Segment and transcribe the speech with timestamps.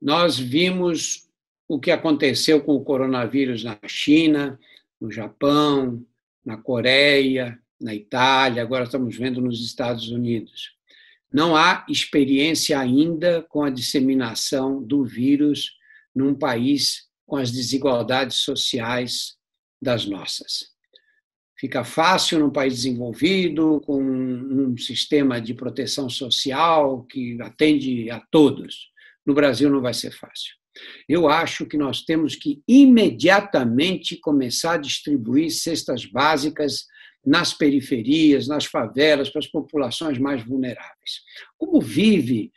[0.00, 1.28] Nós vimos
[1.68, 4.58] o que aconteceu com o coronavírus na China,
[5.00, 6.04] no Japão,
[6.44, 10.72] na Coreia, na Itália, agora estamos vendo nos Estados Unidos.
[11.32, 15.76] Não há experiência ainda com a disseminação do vírus
[16.14, 19.36] num país com as desigualdades sociais
[19.80, 20.70] das nossas.
[21.56, 28.89] Fica fácil num país desenvolvido, com um sistema de proteção social que atende a todos.
[29.26, 30.54] No Brasil não vai ser fácil.
[31.08, 36.86] Eu acho que nós temos que imediatamente começar a distribuir cestas básicas
[37.24, 41.20] nas periferias, nas favelas, para as populações mais vulneráveis.
[41.58, 42.50] Como vive,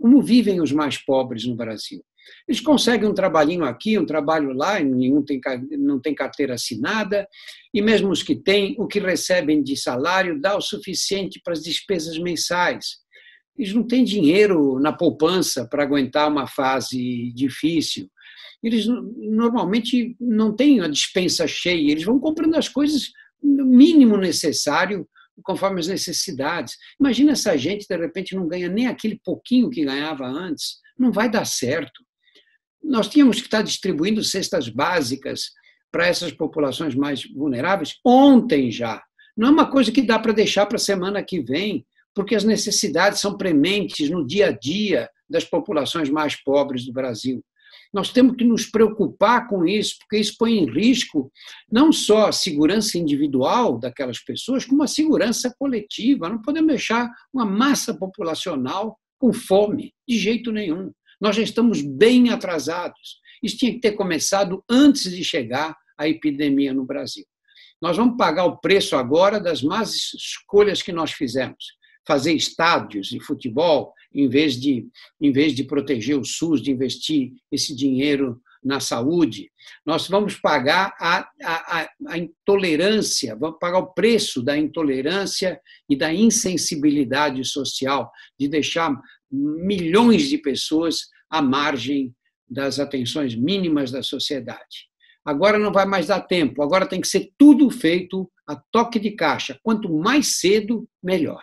[0.00, 2.02] como vivem os mais pobres no Brasil?
[2.48, 5.40] Eles conseguem um trabalhinho aqui, um trabalho lá, nenhum tem,
[5.78, 7.28] não tem carteira assinada,
[7.72, 11.62] e mesmo os que têm, o que recebem de salário dá o suficiente para as
[11.62, 12.98] despesas mensais.
[13.58, 18.10] Eles não têm dinheiro na poupança para aguentar uma fase difícil.
[18.62, 25.06] Eles normalmente não têm a dispensa cheia, eles vão comprando as coisas no mínimo necessário
[25.42, 26.76] conforme as necessidades.
[26.98, 30.78] Imagina essa gente, de repente, não ganha nem aquele pouquinho que ganhava antes.
[30.98, 32.04] Não vai dar certo.
[32.82, 35.50] Nós tínhamos que estar distribuindo cestas básicas
[35.90, 39.02] para essas populações mais vulneráveis ontem já.
[39.36, 41.86] Não é uma coisa que dá para deixar para a semana que vem,
[42.16, 47.44] porque as necessidades são prementes no dia a dia das populações mais pobres do Brasil.
[47.92, 51.30] Nós temos que nos preocupar com isso, porque isso põe em risco
[51.70, 56.30] não só a segurança individual daquelas pessoas, como a segurança coletiva.
[56.30, 60.90] Não podemos deixar uma massa populacional com fome, de jeito nenhum.
[61.20, 63.20] Nós já estamos bem atrasados.
[63.42, 67.24] Isso tinha que ter começado antes de chegar a epidemia no Brasil.
[67.80, 71.75] Nós vamos pagar o preço agora das más escolhas que nós fizemos.
[72.06, 74.86] Fazer estádios de futebol em vez de,
[75.20, 79.50] em vez de proteger o SUS, de investir esse dinheiro na saúde,
[79.84, 86.12] nós vamos pagar a, a, a, intolerância, vamos pagar o preço da intolerância e da
[86.12, 88.92] insensibilidade social, de deixar
[89.30, 92.14] milhões de pessoas à margem
[92.48, 94.88] das atenções mínimas da sociedade.
[95.24, 99.10] Agora não vai mais dar tempo, agora tem que ser tudo feito a toque de
[99.10, 99.58] caixa.
[99.62, 101.42] Quanto mais cedo, melhor.